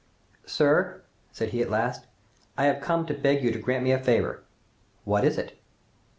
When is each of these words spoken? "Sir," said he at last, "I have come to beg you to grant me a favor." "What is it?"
"Sir," 0.47 1.03
said 1.31 1.49
he 1.49 1.61
at 1.61 1.69
last, 1.69 2.07
"I 2.57 2.65
have 2.65 2.81
come 2.81 3.05
to 3.05 3.13
beg 3.13 3.43
you 3.43 3.51
to 3.51 3.59
grant 3.59 3.83
me 3.83 3.91
a 3.91 3.99
favor." 4.03 4.41
"What 5.03 5.23
is 5.23 5.37
it?" 5.37 5.61